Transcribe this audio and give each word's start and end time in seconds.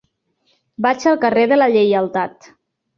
Vaig 0.87 1.07
al 1.13 1.21
carrer 1.27 1.47
de 1.55 1.63
la 1.63 1.71
Lleialtat. 1.77 2.55